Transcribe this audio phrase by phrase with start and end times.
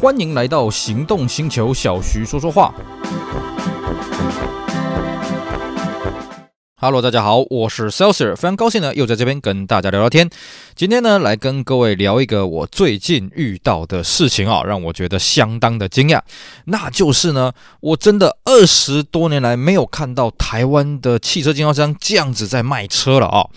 [0.00, 2.72] 欢迎来到行动星球，小徐说说话。
[6.76, 10.30] Hello，大家好，我是 Celsius，非常高兴呢，又在这边跟大家聊聊天。
[10.76, 16.20] 今天呢，来跟各位聊一个我最近遇到的事情啊，让我觉得相当的惊讶。
[16.66, 23.48] 那就是呢，我真的二十多年来没有看到台湾的汽车经销商这样子在卖车了啊。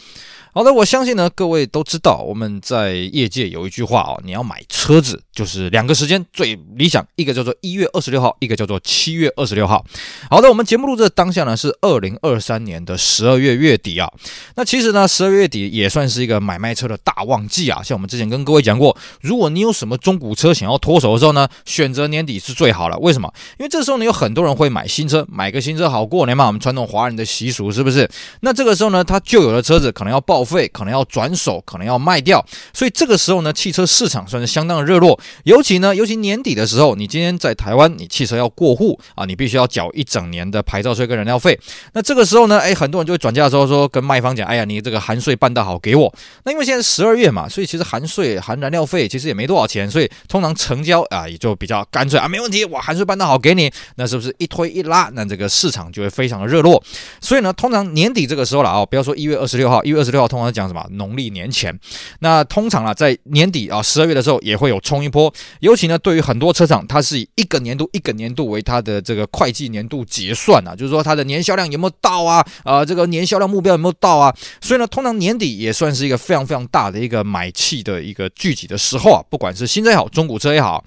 [0.54, 9.86] 好的，我相信呢，各位都知道，我们在业界有一句话啊，你要买车子就是两个时间最理想，一个叫做一月二十六号，一个叫做七月二十六号。
[10.30, 14.12] 好的，我们节目录制的当下呢是二零二三年的十二月月底啊。
[14.56, 17.82] 那其实呢，十二月底也算是一个买卖车的大旺季啊。
[17.82, 22.98] 像我们之前跟各位讲过，如果你有什么中古车想要脱手的时候呢，选择年底是最好了。
[22.98, 23.32] 为什么？
[23.58, 28.10] 因为这时候呢，有很多人会买新车，买个新车好过年嘛，我们传统华人的习俗是不是？
[28.42, 35.18] 那这个时候呢，他旧有的车子可能要报废，可能要转手，可能要卖掉，所以这个时候呢，汽车市场算是相当的热络。
[35.44, 41.60] 尤其呢，尤其年底的时候，你今天在台湾，你汽车要过户啊，你必须要缴一整年的牌照税跟燃料费。
[41.94, 46.14] 那这个时候呢，哎，很多人就会转嫁的时候说，跟卖方讲，哎呀，你这个含税办得好，给我。
[46.44, 53.72] 那因为现在十二月嘛，所以其实含税含燃料费其实也没多少钱，所以通常成交啊也就比较干脆啊，没问题，我含税办得好，给你。
[53.96, 56.82] 那是不是一推一拉，那这个市场就会非常的热络？
[57.20, 60.86] 所以呢，通常年底这个时候了啊，不要说一月二十六号，一月二十六号通常讲什么？
[60.92, 61.78] 农历年前，
[62.20, 65.32] 那通常啊，在年底啊，十二月的时候也会有冲一波。
[65.60, 72.44] 尤其呢，对于很多车厂，它是以一个年度一个年度为它的这个会计年度结算啊，就是说它的年销量有没有到啊？
[72.64, 74.34] 啊，这个年销量目标有没有到啊？
[74.62, 80.84] 所以呢，通常年底也算是一个非常非常大的一个买气的一个聚集的时候啊，不管是新车也好，中古车也好。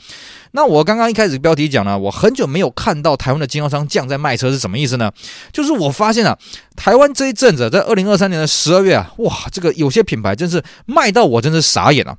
[0.52, 5.11] 那我刚刚一开始标题讲呢，我很久没有看到台湾的经销商降在卖车是什么意思呢？
[5.52, 6.39] 就是我发现啊，
[6.77, 12.17] 台湾这一阵子在二零二三年的十二月啊，哇，这个有些品牌真是卖到我真是傻眼了。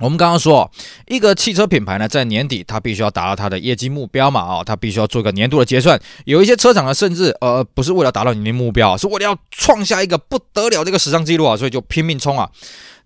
[0.00, 0.68] 我们刚刚说，
[1.06, 6.00] 一个汽车品牌呢，在年底它必须要达到它的业绩目标嘛，啊，它必须要做个年度的结算。
[6.24, 12.50] 有一些车厂呢，甚至呃，不是为了达到你的目标，是为了要创下一个不得了的一个史上记录啊，所以就拼命冲啊。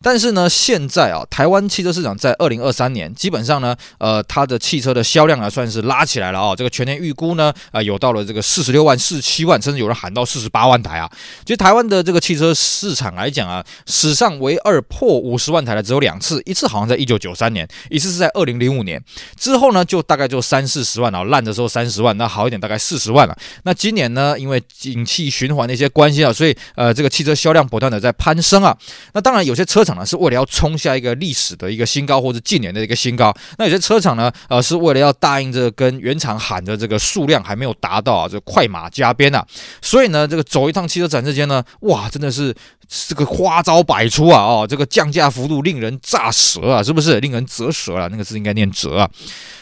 [0.01, 6.55] 但是呢，现在啊，台湾汽车市场在二零二三年基本上呢，呃，它的汽车的销量啊，算是拉起来了啊。
[6.55, 11.11] 这个全年预估呢，啊、呃，有到了这个四十六万、四十七万，甚至有人喊到四十八万台啊。
[11.45, 19.03] 其实台湾的这个汽车市场来讲啊，史上唯二破五十万台的只有两次，一次好像在一九九三年，一次是在二零零五年。
[19.37, 23.37] 之后呢，就大概就三四十万啊，烂的时候三十万，那好一点大概四十万了。
[23.65, 28.77] 那今年呢，因为景气循环的一些关系啊，所以呃，这个汽车销量不断的在攀升啊。
[29.13, 33.35] 那当然有些车厂呢，是为了要冲下一个历史的一个新高，或者近年的一个新高。
[33.57, 39.45] 那有些车厂呢，呃，是为了要答应这个跟原厂喊的这个数量还没有达到啊，就快马加鞭啊。
[39.81, 42.55] 所以呢，这个走一趟汽车展之间呢，哇，真的是
[42.89, 47.21] 这个花招百出啊，哦，这个降价幅度令人咋舌啊，是不是？
[47.21, 48.09] 令人咋舌啊？
[48.11, 49.11] 那个字应该念折啊。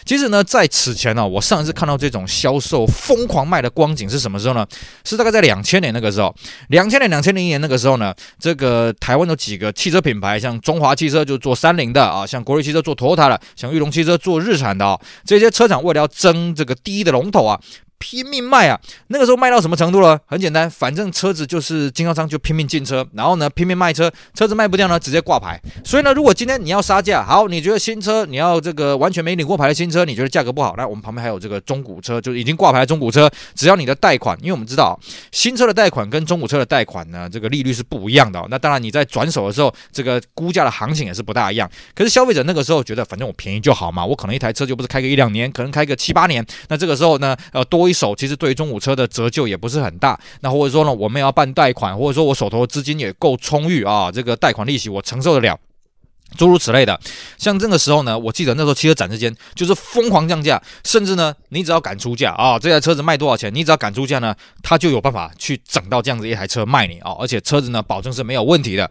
[0.05, 4.65] 其实呢，在此前呢，我上一次看到这种销售疯狂卖的光景是什么时候呢？
[5.05, 6.33] 是大概在两千年那个时候，
[6.69, 17.61] 两千年、两千零一年那个时候呢，这个台湾有几个汽车品牌，像中华汽车就做三菱的啊，像国瑞汽车做 Toyota 的，像裕隆汽车做日产的啊，这些车厂为了要争这个第一的龙头啊。
[17.99, 18.79] 拼命卖啊！
[19.09, 20.19] 那个时候卖到什么程度了？
[20.27, 25.61] 很简单，反正车子就是经销商就拼命进车，然后呢拼命卖车，车子卖不掉呢直接挂牌。
[25.85, 34.99] 所以呢，如果今天你要杀价，好，你觉得新车你要这个完全没领过牌的新车，你觉得价格不好，那我们旁边还有这个中古车，就是已经挂牌的中古车，只要你的贷款，因为我们知道
[35.33, 38.47] 新车的贷款跟中古车的贷款呢，这个利率是不一样的。
[38.51, 41.71] 那当然你在转手的时候，这个估价的行情也是不大一样。
[41.95, 46.45] 可是消费者那个时候觉得，反正我便宜就好嘛，我可能一台车就不是开个一两年，可能开个七八年。
[46.69, 47.86] 那这个时候呢，呃，多。
[47.89, 55.59] 一手其实对于中古车的折旧也不是很大，那或者说呢，我们要办贷款，或者说我手头资金也够充裕啊，这个贷款利息我承受得了。
[56.37, 56.99] 诸如此类的，
[57.39, 68.91] 像这个时候呢，我记得那时候汽车展之间就是疯狂降价，甚至呢，你只要敢出价啊，这台车子卖多少钱，你只要敢出价呢，他就有办法去整到这样子一台车卖你啊，而且车子呢，保证是没有问题的。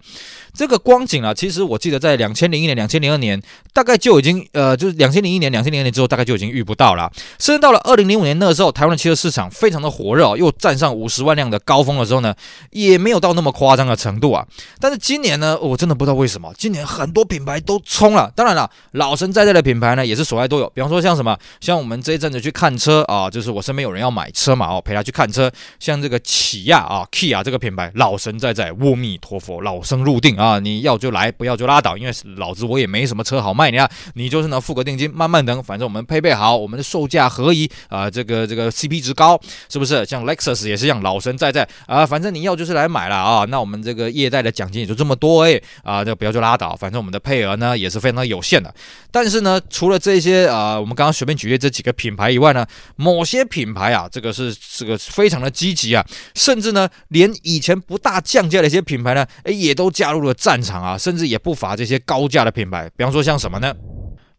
[0.53, 3.39] 这个光景啊，其实我记得在两千零一年、两千零二年，
[3.73, 7.11] 大概就已经呃，就是两千零一年、两千零二年之后，大概就已经遇不到了。
[7.37, 12.33] 甚至到了二零零五年那个时候，台湾的汽车市场非常的火热，又站上五十万辆的高峰的时候呢，
[12.71, 14.47] 也没有到那么夸张的程度啊。
[14.79, 17.24] 但是今年呢，我真的不知道为什么，今年很多。
[17.25, 20.69] 品牌都冲了，当然了，老神在在的品牌呢也是所爱都有。
[20.69, 25.51] 比方说像什么，像我们这一阵子去看车啊，就是我身边有人要买车嘛，哦，陪他去看车。
[25.79, 39.39] 像这个起亚啊，Kia 这个品牌，老神在在，阿弥陀佛，老僧入定啊，你要就来，不要就拉倒，因为老子我也没什么车好卖你啊，你就是呢付个定金，慢慢等，反正我们配备好，我们的售价合宜啊，这个这个 CP 值高，
[39.69, 40.05] 是不是？
[40.05, 47.14] 像 Lexus 也是一样，老神在在啊，反正你要就是来买了啊，那我们这个业代的奖金也就这么多哎，啊，这不要就拉倒，反正我们。
[47.15, 48.73] 的配额呢也是非常有限的。
[49.09, 52.67] 但是呢，除了这些啊，我们刚刚随便举例这几个品牌以外呢，
[52.97, 63.73] 某些品牌啊，这个是这个非常的积极啊，甚至呢，连以前不大降价的一些品牌呢，诶，也都加入了战场啊，甚至也不乏这些高价的品牌，比方说像什么呢？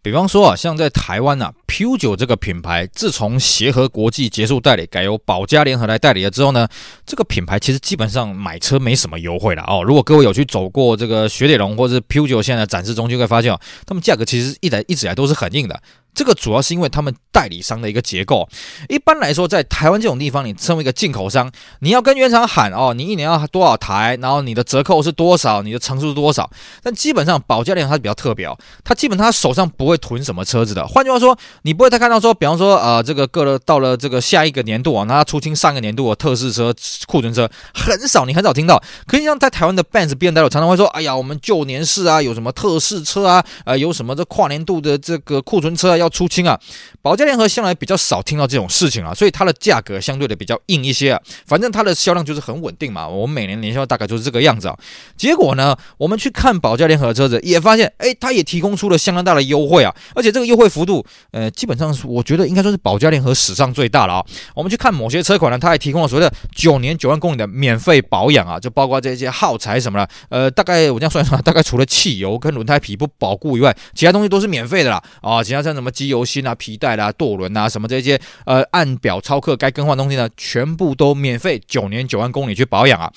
[0.07, 6.69] 比方说啊，像在台湾啊，P9 这个品牌，自从协和国际结束代理，改由保嘉联合来代理了之后呢，
[7.05, 9.83] 这个品牌其实基本上买车没什么优惠了哦。
[9.83, 15.83] 如果各位有去走过这个雪铁龙或者是 Pujo 现在的展示中，就会发现哦，他们价格其实一来一直来都是很硬的。
[16.17, 18.49] 这个主要是因为他们代理商的一个结构。
[18.89, 26.51] 一般来说，在台湾这种地方，你身为一个进口商，你要跟原厂喊哦，你一年要多少台，然后你的折扣是多少，你的成数是多少。
[26.83, 28.49] 但基本上，保价联它比较特别，
[28.83, 30.87] 它基本上它手上不会囤什么车子的。
[30.87, 36.75] 换句话说，你不会再看到说，比方说，呃，这个过了到了这个下一个年度啊，那它出清上个年度的特试车、
[37.07, 38.83] 库存车很少，你很少听到。
[39.07, 46.06] 可以像在台湾的 Benz、BMW 常常会说，哎呀，我们旧年式啊，有什么特试车啊，呃，有什么这跨年度的这个库存车啊要。
[46.09, 46.59] 出清啊，
[47.03, 51.21] 保价联合向来比较少听到这种事情啊，所以它的价格相对的比较硬一些啊。
[51.47, 54.77] 反正它的销量就是很稳定嘛，我们每年年销大概就是这个样子啊。
[55.17, 64.25] 结果呢，我们去看保价联合的车子，也发现，哎，它也提供出了相当大的优惠啊，而且这个优惠幅度，呃，基本上是我觉得应该说是保价联合史上最大了啊。
[64.55, 83.11] 我们去看某些车款呢，它还提供了所谓的九年九万公里的免费保养啊，就包括这些耗材什么的，呃，大概我这样算一算，大概除了汽油跟轮胎皮不保固以外，其他东西都是免费的啦啊，其他像什么机油芯啊、皮带啦、舵轮啊，什么这些呃按表操课该更换东西呢，全部都免费，九年九万公里去保养啊。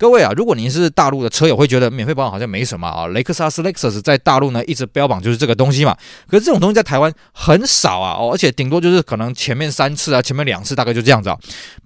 [0.00, 3.06] 各位啊，如果您是大陆的车友，会觉得免费保养好像没什么啊。
[3.08, 5.94] 雷克萨斯 Lexus 在大陆呢一直标榜就是这个东西嘛，
[6.26, 11.36] 可是这种东西在台湾很少啊，而且顶多就是可能前面三次啊，前面两次大概就这样子啊。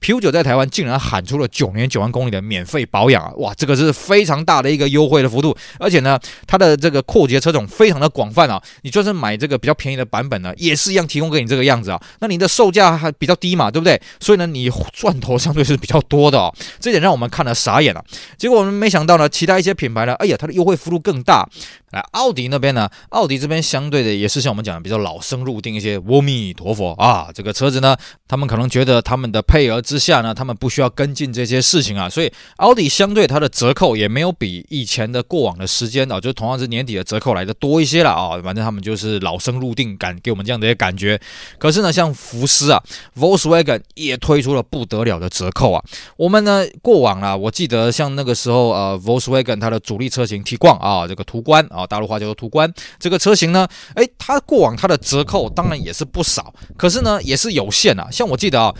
[0.00, 6.16] Pujo 在台湾竟然喊出了九年九万公里的免费保养啊，哇，这个是非常大的一个优惠的幅度，而且呢，
[6.46, 12.00] 它的这个扩节车种非常的广泛啊，你就算买这个比较便宜的版本呢，也是一样提供给你这个样子啊。
[12.20, 14.00] 那你的售价还比较低嘛，对不对？
[14.20, 18.03] 所以呢，你赚头相对是比较多的哦，这点让我们看了傻眼了。
[18.36, 21.48] 结果我们没想到呢，其他一些品牌呢，哎呀，它的优惠幅度更大。
[21.94, 25.94] 来，奥迪那边呢，奥迪这边相对的也是像我们讲的比较老生入定一些。
[26.04, 27.96] 阿弥陀佛啊，这个车子呢，
[28.28, 38.40] 他们可能觉得他们的配额之下呢，他们不需要跟进这些事情啊，所以奥迪相对它的折扣也没有比以前的过往的时间啊，就同样是年底的折扣来的多一些了啊。
[38.42, 41.20] 反正他们就是老生入定感，给我们这样的一个感觉。
[41.58, 42.82] 可是呢，像福斯啊
[43.16, 45.82] ，Volkswagen 也推出了不得了的折扣啊。
[46.16, 51.83] 我们呢，过往啊，我记得像那个时候呃，Volkswagen 它的主力车型 Tiguan 啊，这个途观啊。
[51.86, 58.08] 大陆话叫做途观，这个车型呢，诶，它过往它的折扣当然也是不少，可是呢也是有限啊。
[58.10, 58.74] 像我记得啊。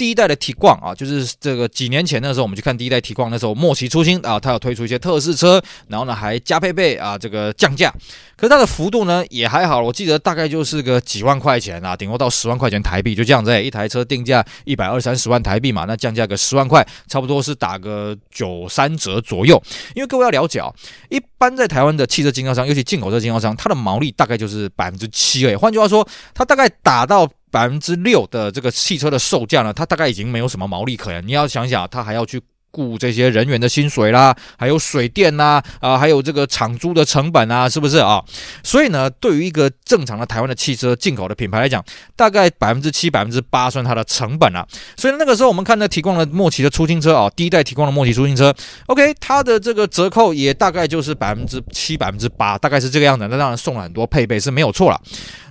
[0.00, 7.92] 第一代的 Tiguan 啊，就是这个几年前的时候，我们去看第一代 Tiguan，那时候末期出新啊，它有推出一些特仕车，然后呢还加配备啊，这个降价，
[8.34, 19.62] 可是它的幅度呢也还好，我记得大概就是个几万块钱啊，顶多到十万块钱台币，就这样子，一台车定价一百二三十万台币嘛，那降价个十万块，差不多是打个九三折左右。
[19.94, 20.72] 因为各位要了解啊，
[21.10, 25.56] 一般在台湾的汽车经销商，尤其进口车经销商，它的毛利大概就是百分之七而已。
[25.56, 27.28] 换句话说，它大概打到。
[27.50, 31.26] 百分之六的这个汽车的售价呢，它大概已经没有什么毛利可言。
[31.26, 32.40] 你要想想，它还要去
[32.72, 38.22] 雇这些人员的薪水啦，还有水电呐，啊，还有这个厂租的成本啊，是不是啊？
[38.62, 41.84] 所以呢，对于一个正常的台湾的汽车进口的品牌来讲，
[42.16, 44.66] 大概百分之七、百分之八算它的成本啊。
[44.96, 48.54] 所以那个时候我们看呢提供了莫奇的出清车啊，第一代提供了莫奇出清车
[48.86, 53.26] ，OK，它的这个折扣也大概就是百分之七、百分之八，大概是这个样子。
[53.28, 55.00] 那当然送了很多配备是没有错了。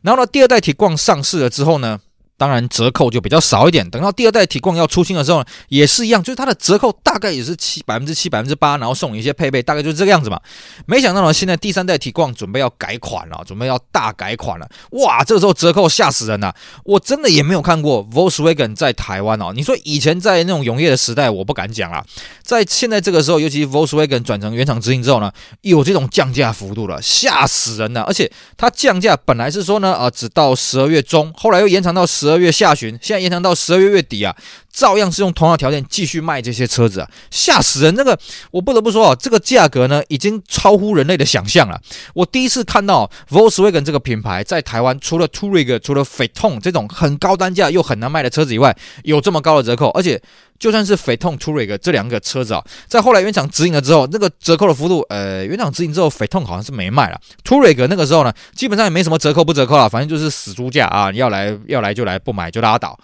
[0.03, 1.99] 然后呢，第二代提况上市了之后呢，
[2.39, 3.87] 当然折扣就比较少一点。
[3.89, 10.39] 等到第二代 Tiguan 要出清的时候呢，也是一样，就是它的折扣大概也是七百分之七百分之八，然后送你一些配备，大概就是这个样子嘛。
[10.85, 14.65] 没想到呢，现在第三代 Tiguan 准备要改款了，准备要大改款了。
[14.91, 16.55] 哇，这个时候折扣吓死人了！
[16.85, 19.51] 我真的也没有看过 Volkswagen 在台湾哦。
[19.53, 22.01] 你说以前在那种永业的时代，我不敢讲了。
[22.41, 25.29] 在现在这个时候，尤其 Volkswagen 转成原厂直营之后呢，
[25.63, 28.03] 有这种降价幅度了，吓死人了。
[28.03, 32.28] 而且它降价本来是说呢，啊，只到十二月中，后来又延长到十。
[32.29, 34.35] 十二月下旬，现在延长到十二月月底啊，
[34.79, 37.93] 照样是用同样条件继续卖这些车子啊，吓死人！
[37.95, 38.17] 那个
[38.49, 41.77] 我不得不说啊，这个价格呢，已经超乎人类的想象了。
[42.13, 50.21] 我第一次看到 Volkswagen 这个品牌在台湾，除了 Touareg、除了 Phaeton 这种很高单价又很难卖的车子以外，有这么高的折扣，而且
[50.57, 62.19] 就算是 Phaeton、Toureg 这两个车子啊，在后来原厂直营了之后，那个折扣的幅度，呃，原厂直营之后 Phaeton 好像是没卖了，Toureg 那个时候呢，基本上也没什么折扣不折扣了，反正就是死猪价啊，要来要来就来。
[62.19, 62.99] 不买就拉倒，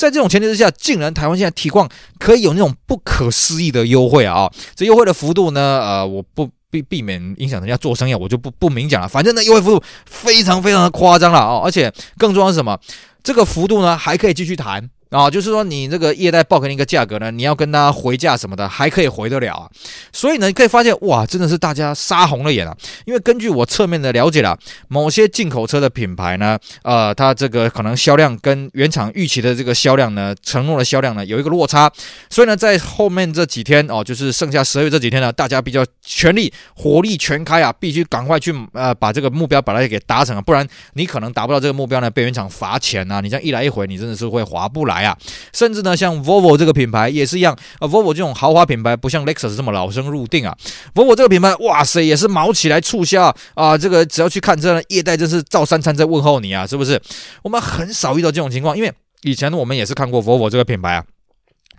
[0.00, 1.86] 在这种前提之下，竟然台湾现在提供
[2.18, 4.50] 可以有那种不可思议的优惠啊！
[4.74, 9.06] 这优惠的幅度呢，呃，我不避避免影响人家做生意，我就不不明讲了。
[9.06, 12.80] 反正呢，优惠幅度非常非常的夸张了哦，而且更重要的是什么？
[13.22, 14.88] 这个幅度呢还可以继续谈。
[15.10, 19.68] 啊、就是说你这个业代报给你一个价格呢，你要跟他回价什么的，还可以回得了啊。
[20.12, 22.76] 所以呢，你可以发现哇，真的是大家杀红了眼啊。
[23.06, 31.90] 因为根据我侧面的了解啦，某些进口车的品牌呢，呃，它这个可能销量跟原厂预期的这个销量呢，承诺的销量呢有一个落差。
[32.28, 43.20] 所以呢，在后面这几天哦，就是剩下十二月这几天呢，大家比较全力火力全开啊，必须赶快去呃把这个目标把它给达成啊，不然你可能达不到这个目标呢，被原厂罚钱啊。
[43.20, 44.99] 你这样一来一回，你真的是会划不来。
[45.02, 45.16] 呀，
[45.52, 47.88] 甚至呢，像 Volvo 这个品牌也是一样啊。
[47.88, 50.56] Volvo 这种豪华品牌不像 Lexus 这么老生入定啊。
[50.94, 53.76] Volvo 这个品牌，哇塞，也是毛起来促销啊。
[53.76, 57.00] 这个只要去看车呢，业代真是照三餐在问候你啊，是不是？
[57.42, 58.92] 我们很少遇到这种情况，因为
[59.22, 61.04] 以前我们也是看过 Volvo 这个品牌啊。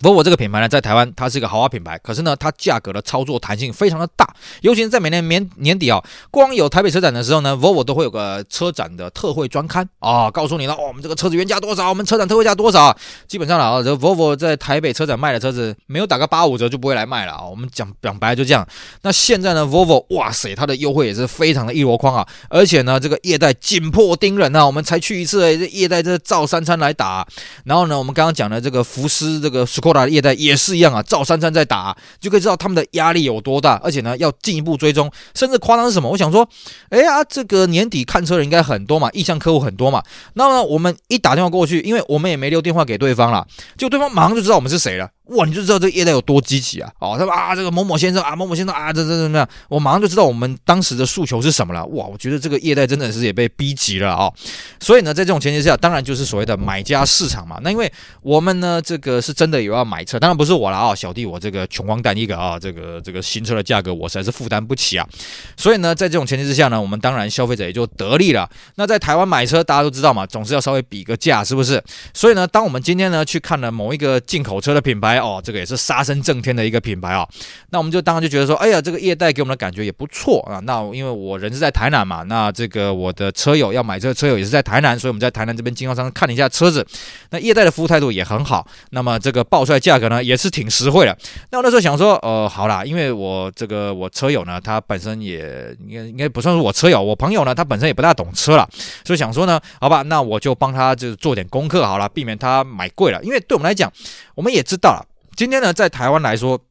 [0.01, 4.27] Volvo 这个品牌呢，在台湾它是一个豪华品牌，可是呢，它价格的操作弹性非常的大，
[4.61, 12.95] 尤其是在每年年年底啊，光有台北车展的时候呢，Volvo 都会有个车展的特惠专刊啊，告诉你了哦，我们这个车子原价多少，我们车展特惠价多少。
[13.27, 17.45] 基本上了啊，这 Volvo 在台北车展卖的车子，没有打个八五折就不会来卖了啊。
[17.45, 18.67] 我们讲讲白了就这样。
[19.03, 27.27] 那现在呢，Volvo 哇塞，它的优惠也是非常的一箩筐啊，而且呢，这个业代紧迫盯人啊，我们才去一次，这业代这照三餐来打。
[27.65, 30.71] 然后呢，我们刚刚讲的这个福斯这个 Scor 到达的业代也是。
[30.71, 36.09] 一样啊，赵三餐在打，就可以知道他们的压力有多大，而且呢，要进一步追踪，甚至夸张是什么？
[36.09, 36.47] 我想说，
[36.89, 40.01] 哎呀，这个年底看车人应该很多嘛，意向客户很多嘛，
[40.35, 43.45] 那么我们一打电话过去，因为我们也没留电话给对方了，
[43.77, 45.09] 就对方马上就知道我们是谁了。
[45.31, 46.91] 哇，你就知道这个业代有多积极啊！
[46.99, 49.47] 哦，他说啊，这个某某先生啊，某某先生啊，这这怎么样？
[49.69, 51.85] 我马上就知道我们当时的诉求是什么了。
[51.87, 54.31] 哇，我觉得这个业代真的是也被逼急了啊、
[54.79, 57.59] 所以呢，在这种前提下，当然就是所谓的买家市场嘛。
[57.63, 65.07] 那因为我们呢，这个是真的有要买车，当然不是我了啊、哦，小弟我这个穷光蛋一个啊，这个这个新车的价格我实在是负担不起啊。
[65.55, 68.49] 所以呢，在这种前提之下呢，我们当然消费者也就得利了。
[68.75, 71.81] 那在台湾买车，大家都知道嘛，总是要稍微比个价，是不是？
[72.13, 76.01] 所以呢，当我们今天呢去看了某一个进口车的品牌哦，这个也是杀。
[76.01, 77.27] 声震天的一个品牌啊，
[77.69, 80.59] 那我们就当然就觉得说，哎呀，这个业代给我们的感觉也不错啊。
[80.63, 86.83] 那因为我人是在台南嘛，那这个我的车友要买这个车友也是在台南，所以我们在台南这边经销商看了一下车子，
[87.29, 88.65] 那业代的服务态度也很好。
[88.89, 91.15] 那么这个报出来价格呢，也是挺实惠的。
[91.51, 98.67] 那我那时候想说，呃，好啦，因为我这个我车友呢，他本身也应该应该不算是我车友，我朋友呢，他本身也不大懂车了，
[99.05, 103.21] 所以想说呢，好吧，那我就帮他就是做点功课好了，避免他买贵了。
[103.23, 103.91] 因为对我们来讲，
[104.33, 105.05] 我们也知道了。
[105.41, 106.70] 今天呢，在台湾来说。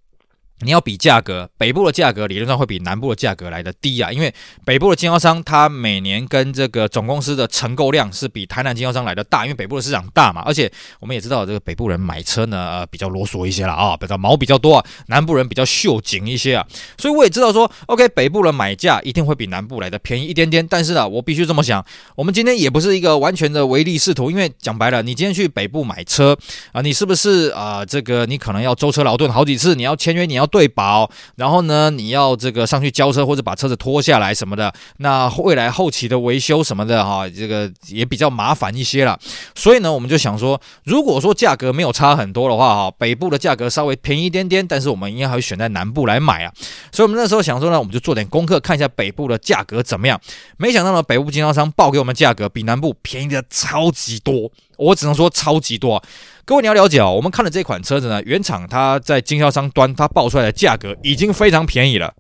[0.63, 4.33] 你要比价格，北部的价格理论上会比南部的价格来得低啊，因为
[4.65, 16.67] 北部的经销商他每年跟这个总公司的承购量是比台南经销商来的大，因为北部的市场大嘛，而且我们也知道这个北部人买车呢，呃，比较啰嗦一些了啊，比较毛比较多啊，南部人比较秀紧一些啊，
[16.99, 26.37] 所以我也知道说，OK，北部的买价一定会比南部来的便宜一点点，但是呢，我必须这么想，我们今天也不是一个完全的唯利是图，因为讲白了，你今天去北部买车
[26.73, 39.19] 啊，你是不是啊，这个你可能要舟车劳顿好几次，你要签约，你要对保，然后呢，你要这个上去交车或者把车子拖下来什么的，那未来后期的维修什么的哈，这个也比较麻烦一些了。
[39.55, 46.53] 所以呢，我们就想说，如果说价格没有差很多的话哈，北部的价格稍微便宜一点点，但是我们应该还会选在南部来买啊。
[46.93, 50.21] 所以我们那时候想说呢，我们就做点功课，看一下北部的价格怎么样。
[50.57, 56.03] 没想到呢，北部经销商报给我们价格比南部便宜的超级多，我只能说超级多。
[56.45, 62.13] 各位你要了解哦，我们看的这款车子呢，原厂它在经销商端它报出来的价格已经非常便宜了。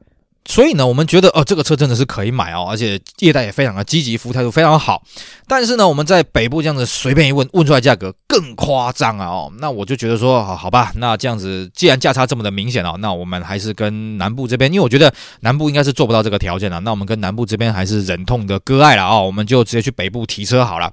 [0.50, 5.00] 所以呢，我们觉得哦，这个车真的是可以买哦，而且业代也非常的积极，服务态度非常好。
[5.46, 9.26] 但是呢，我们在北部这样子随便一问，问出来价格更夸张啊！
[9.26, 20.92] 哦，那我就觉得说，好好吧，那这样子既然价差这么的明显哦，那我们还是跟南部这边，因为我觉得南部应该是做不到这个条件了，那我们跟南部这边还是忍痛的割爱了啊，我们就直接去北部提车好了。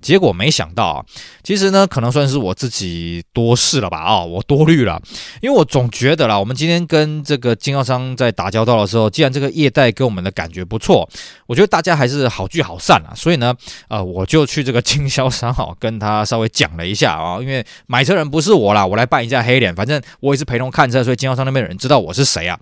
[0.00, 1.04] 结果没想到啊，
[1.44, 5.00] 其实呢，可能算是我自己多事了吧啊，我多虑了，
[5.40, 11.08] 因为我总觉得啦，我们今天跟这个经销商在打交道的时候，既然这个业代给我们的感觉不错，
[11.46, 13.54] 我觉得大家还是好聚好散啊，所以呢，
[13.88, 22.58] 呃，我就去这个经销商哈，跟他稍微讲了一下啊，因为买车人不是我啦，我来扮一下黑脸，反正我也是陪同看车，所以经销商那边的人知道我是谁啊。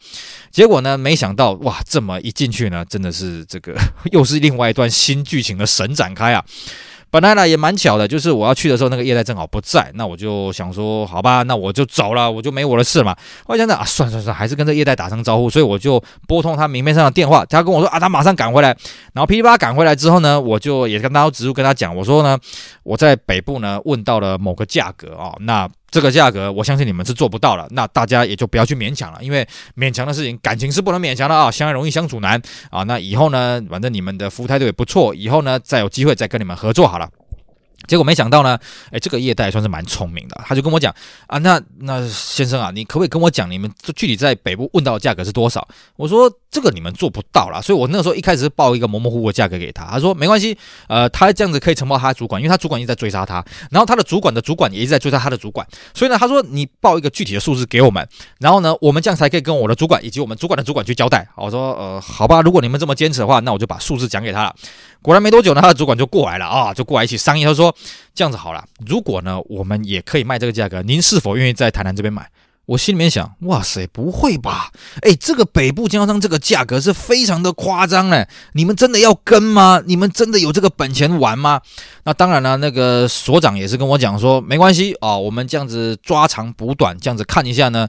[0.53, 3.75] 结果呢，没想到哇，这么一进去呢，真的是这个
[4.13, 6.45] 又是另外一段新剧情的神展开啊。
[7.11, 13.17] 本来呢也蛮巧的，就是我要去的时候，那个业代正好不在，那我就想说，好吧，那我就走了，我就没我的事嘛。
[13.47, 18.69] 我想想啊，算算算，还是跟这业代打声招呼，所以我就拨通他明面上的电话，他跟我说啊，他马上赶回来。
[19.12, 22.38] 然后噼里啪啦赶回来之后呢，我就也跟他直接跟他讲，我说呢，
[22.85, 27.66] 我在北部呢问到了某个价格啊，那这个价格，我相信你们是做不到了。
[27.70, 31.50] 那大家也就不要去勉强了，因为勉强的事情，感情是不能勉强的啊。
[31.50, 32.82] 相爱容易相处难啊。
[32.85, 37.09] 那以后呢，反正你们的服务态度也不错，以后呢，再有机会再跟你们合作好了。
[37.89, 38.59] 结果没想到呢，
[38.91, 40.95] 哎，这个业代算是蛮聪明的，他就跟我讲
[41.27, 45.67] 啊，那那先生啊，你可不可以跟我讲，你们具体在北部问到的价格是多少？
[45.97, 50.57] 我说这个你们做不到啦，所以我那个时候一开始是报一个模模糊糊的价格给他，他说没关系，
[50.89, 58.07] 呃，他这样子可以承包他的主管，因为他主管一直在追杀他，然后他的主管的主管也一直在追杀他的主管，所以呢，他说你报一个具体的数字给我们，
[58.39, 61.27] 然后呢，我们这样才可以跟我的主管以及我们主管的主管去交代。
[61.37, 64.55] 我说呃，好吧，如果你们这么坚持的话，那我就把数字讲给他了。
[65.02, 67.45] 果然没多久呢，他的主管就过来了啊，就过来一起商议。
[67.45, 67.75] 他说
[68.14, 72.28] ：“这样子好了，如果呢，我们也可以卖这个价格，您是否愿意在台南这边买？”
[72.71, 74.71] 我心里面想：“哇塞，不会吧？
[75.03, 79.83] 哎，这个北部经销商这个价格是非常的夸张嘞，你们真的要跟吗？
[79.85, 81.61] 你们真的有这个本钱玩吗？”
[82.07, 87.89] 那当然了，那个所长也是跟我讲说：“没关系啊，我们这样子抓长补短，这样子看一下呢。”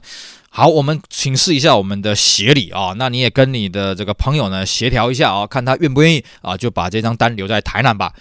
[0.50, 8.12] 好，我们请示一下我们的协理啊，那你也跟你的这个朋友呢协调一下啊，看他愿不愿意啊，就把这张单留在台南吧。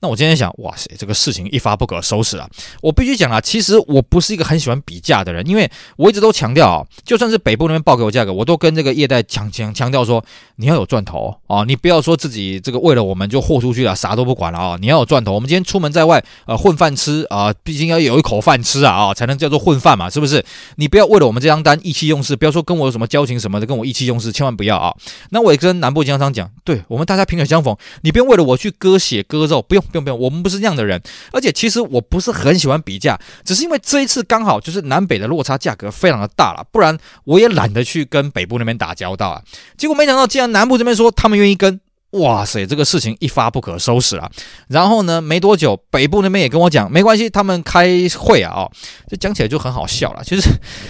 [0.00, 2.48] 那我今天想，哇塞，这个事情一发不可收拾啊！
[2.80, 10.24] 我必须讲啊，其实我不是一个很喜欢比价的人，因为我一直都强调啊，就算是北部那边报给我价格，我都跟这个业代强强强调说，
[10.56, 15.32] 你要有赚头啊，你不要说自己这个为了我们就豁出去了，啥都不管了啊，你要有赚头。
[15.32, 20.44] 我们今天出门在外，呃，混饭吃啊，毕竟要有一口饭吃啊啊，才能叫做混饭嘛，是不是？
[20.76, 24.94] 你不要为了我们这张单意气用事，不要说跟我有什么交情什么的，跟我意气用事，千万不要啊！
[25.30, 30.68] 那我也跟南部经销商讲，对我们大家萍水相逢，你不用为了我去割血割肉，不用不用不用，我们不是那样。
[30.68, 31.00] 这样的人，
[31.32, 39.42] 而且其实我不是很喜欢比价，只是因为这一次刚好就是南北的落差价格非常的大了，不然我也懒得去跟北部那边打交道啊。
[39.78, 41.80] 结果没想到，既然南部这边说他们愿意跟。
[42.12, 44.30] 哇塞，这个事情一发不可收拾了。
[44.68, 47.86] 然后呢，没多久，北部那边也跟我讲，没关系，他们开
[48.18, 48.70] 会啊，哦，
[49.08, 50.24] 这讲起来就很好笑了。
[50.24, 50.48] 其实，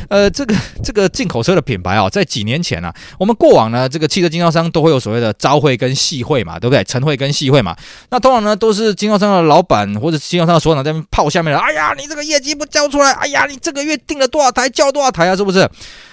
[0.09, 6.85] 呃，这个这个进口车的品牌啊，在几年前，啊，我们过往呢，这个汽车经销商都会有所谓的朝会跟夕会嘛，对不对？
[6.85, 7.77] 晨会跟夕会嘛。
[8.11, 11.59] 那通常呢，都是经销商的老板或者经销商的所长在那边炮下面的。
[11.59, 15.69] 哎呀，你这个业绩不交出来，哎呀，你这个月订了多少台，交多少台啊，是不是？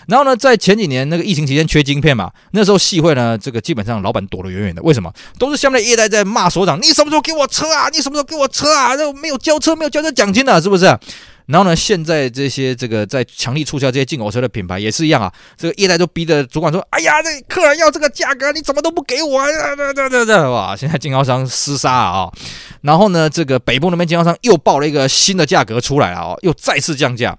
[0.08, 4.82] 然后呢，在前几年那个疫情期间缺晶片嘛，那时候夕会呢，这个基本上老板躲得远远的。
[4.84, 5.12] 为什么？
[5.40, 7.90] 都是下面的业代在骂所长，你什么时候给我车啊？
[7.90, 8.96] 你什么时候给我车啊？
[8.96, 10.86] 这没有交车，没有交车奖金的，是不是？
[11.48, 19.46] 然后呢，现在这些这个在强力促销这些进口车的品牌也是一样啊，这个业代都逼着主管说，哎呀，这客人要这个价格，你怎么都不给我啊？
[19.76, 20.76] 这这这这哇！
[20.76, 22.32] 现在经销商厮杀啊！
[22.82, 27.38] 然后呢，这个北部那边经销商又报了一个新的价格出来了哦，又再次降价。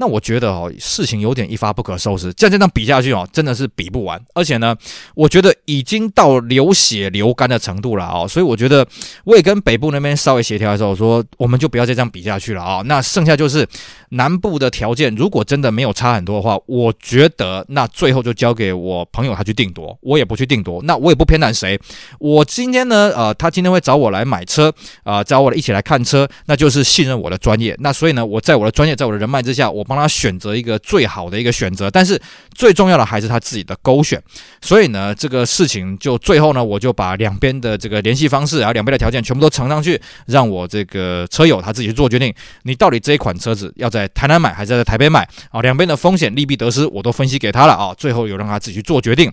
[0.00, 4.20] 那我觉得哦，事情有点一发不可收拾，这样这样比下去哦，真的是比不完。
[4.32, 4.74] 而且呢，
[5.16, 8.86] 我觉得已经到流血流干的程度了哦，所以我觉得
[9.24, 12.80] 我也跟北部那边稍微协调的时候，我说我们就不要再这样比下去了啊。
[12.84, 13.66] 那剩下就是
[14.10, 21.76] 南部的条件，如果真的没有差很多的话，我觉得那最后就交给我朋友他去定夺，我也不去定夺，那我也不偏袒谁。
[22.20, 27.76] 我今天呢，呃，他今天会找我来买车啊，呃，找我一起来看车，那就是信任我的专业。
[27.80, 29.84] 那所以呢，我在我的专业，在我的人脉之下，我。
[29.88, 32.20] 帮他选择一个最好的一个选择，但是
[32.54, 34.22] 最重要的还是他自己的勾选。
[34.60, 42.32] 所以呢，这个事情就最后呢，我就把两边的这个联系方式，然后两边的条件全部都呈上去，让我这个车友他自己去做决定。
[42.64, 45.62] 你到底这一款车子要在台南买还是在台北买啊？
[45.62, 47.94] 两边的风险利弊得失我都分析给他了啊。
[47.96, 49.32] 最后有让他自己去做决定。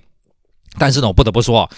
[0.77, 1.69] 但是呢，我不得不说。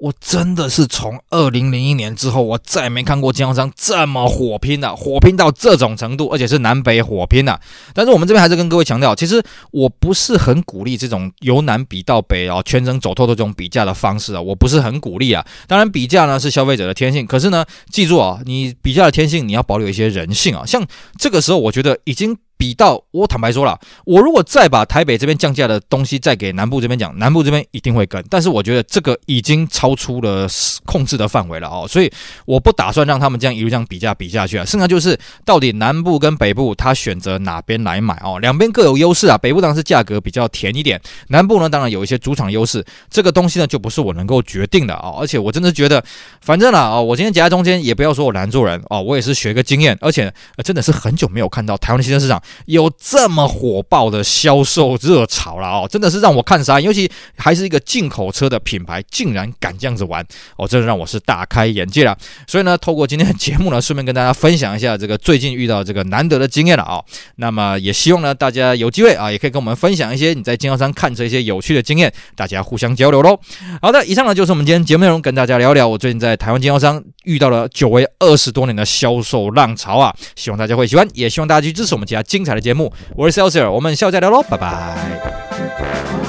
[0.00, 7.60] 我真的是从二零零一年之后，我再也没看过经销商这么火拼的，火拼到这种程度，而且是南北火拼的。
[7.92, 15.46] 但是我们这边还是跟各位强调，其实我不是很鼓励这种由南比到北啊，全程走透的这种比价的方式啊，我不是很鼓励啊。
[15.66, 20.64] 当然，比价呢是消费者的天性，可是呢，记住啊，你比价的天性，你要保留一些人性啊。
[20.64, 20.86] 像
[21.18, 22.36] 这个时候，我觉得已经。
[22.60, 28.22] 比到我坦白说了，我如果再把台北这边降价的东西再给南部这边讲，南部这边一定会跟。
[28.28, 30.46] 但是我觉得这个已经超出了
[30.84, 32.12] 控制的范围了哦，所以
[32.44, 34.64] 我不打算让他们这样一路这样比价比下去啊。
[34.66, 39.38] 剩下就是到底南部跟北部他选择哪边来买哦，两边各有优势啊。
[39.38, 42.84] 北部当然是价格比较甜一点，南部呢当然有一些主场优势。
[43.08, 45.14] 这个东西呢就不是我能够决定的啊。
[45.18, 46.04] 而且我真的觉得，
[46.42, 49.96] 反正啦啊，我今天夹在中间也不要说我难做人哦，我也是学个经验。
[50.02, 50.30] 而且
[50.62, 52.42] 真的是很久没有看到台湾的汽车市场。
[52.66, 60.24] 有这么火爆的销售热潮了哦，真的是让我看傻，尤其还是一个进口车的品牌，竟然敢这样子玩
[60.56, 62.16] 哦，真的让我是大开眼界了。
[62.46, 67.02] 所以呢，透过今天的节目呢，顺便跟大家分享一下这个最近遇到这个难得的经验了啊。
[67.36, 73.38] 那么也希望呢，大家有机会啊，也可以跟我们分享一些你在经销商看车一些有趣的经验，大家互相交流喽。
[73.82, 77.02] 好的，以上呢就是我们今天节目内容，跟大家聊聊我最近在台湾经销商。
[77.24, 80.14] 遇到了久违二十多年的销售浪潮啊！
[80.36, 82.90] 希望大家会喜欢，也希望大家去支持我们其他精彩的节目。
[83.14, 86.19] 我是 Celsius，我们下次再聊喽，拜拜。